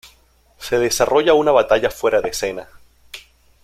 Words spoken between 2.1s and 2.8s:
de escena.